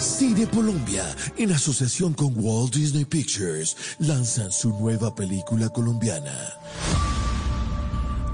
[0.00, 1.04] Cine Colombia,
[1.36, 6.32] en asociación con Walt Disney Pictures, lanzan su nueva película colombiana.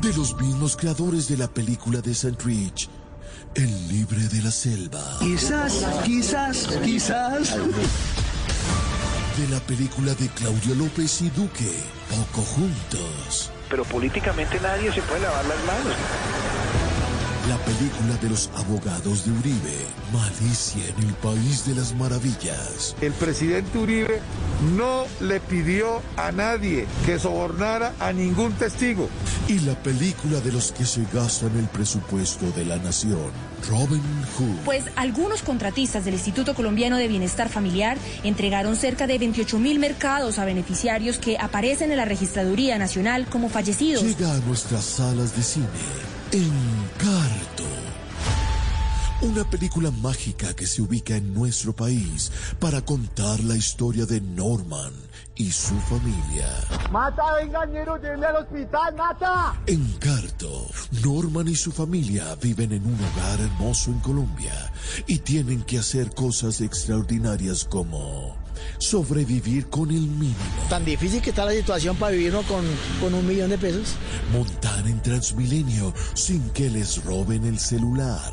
[0.00, 2.88] De los mismos creadores de la película de Sandwich,
[3.56, 5.18] El Libre de la Selva.
[5.18, 7.56] Quizás, quizás, quizás.
[9.36, 11.72] De la película de Claudio López y Duque,
[12.08, 13.50] Poco Juntos.
[13.68, 15.96] Pero políticamente nadie se puede lavar las manos.
[17.48, 19.76] La película de los abogados de Uribe,
[20.12, 22.96] Malicia en el País de las Maravillas.
[23.00, 24.20] El presidente Uribe
[24.76, 29.08] no le pidió a nadie que sobornara a ningún testigo.
[29.46, 33.30] Y la película de los que se gastan el presupuesto de la nación,
[33.70, 34.02] Robin
[34.36, 34.64] Hood.
[34.64, 40.40] Pues algunos contratistas del Instituto Colombiano de Bienestar Familiar entregaron cerca de 28 mil mercados
[40.40, 44.02] a beneficiarios que aparecen en la Registraduría Nacional como fallecidos.
[44.02, 45.66] Llega a nuestras salas de cine
[46.36, 47.64] Encarto.
[49.22, 54.92] Una película mágica que se ubica en nuestro país para contar la historia de Norman
[55.34, 56.46] y su familia.
[56.92, 57.96] ¡Mata, engañero!
[57.96, 58.94] ¡Llévenme al hospital!
[58.96, 59.58] ¡Mata!
[59.66, 60.66] Encarto.
[61.02, 64.70] Norman y su familia viven en un hogar hermoso en Colombia
[65.06, 68.36] y tienen que hacer cosas extraordinarias como
[68.78, 70.36] sobrevivir con el mínimo.
[70.68, 72.64] Tan difícil que está la situación para vivirnos con,
[73.00, 73.94] con un millón de pesos.
[74.32, 78.32] Montar en Transmilenio sin que les roben el celular.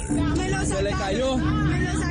[0.66, 1.38] se le cayó.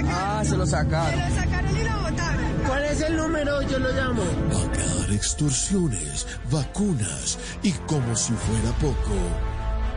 [0.09, 1.21] ah, se lo sacaron.
[1.21, 2.45] Se lo sacaron y lo botaron.
[2.67, 3.63] ¿Cuál es el número?
[3.63, 4.23] Yo lo llamo.
[4.51, 9.17] Pagar extorsiones, vacunas y como si fuera poco,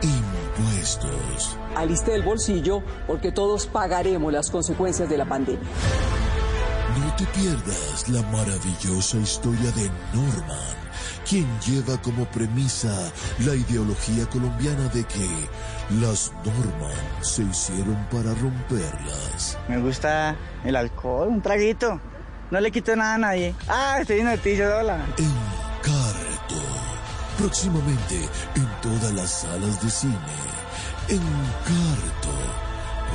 [0.02, 1.56] impuestos.
[1.74, 5.60] Aliste el bolsillo porque todos pagaremos las consecuencias de la pandemia.
[6.96, 10.76] No te pierdas la maravillosa historia de Norman,
[11.28, 15.28] quien lleva como premisa la ideología colombiana de que
[16.00, 19.58] las normas se hicieron para romperlas.
[19.68, 22.00] Me gusta el alcohol, un traguito.
[22.50, 23.54] No le quito nada a nadie.
[23.68, 25.04] Ah, estoy en el pillo, hola.
[25.18, 26.62] Encarto.
[27.36, 30.16] Próximamente en todas las salas de cine.
[31.08, 32.30] Encarto.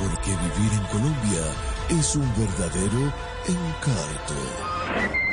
[0.00, 1.42] Porque vivir en Colombia
[1.88, 3.12] es un verdadero
[3.46, 5.31] encarto.